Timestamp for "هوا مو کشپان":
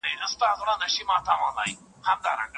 0.59-1.21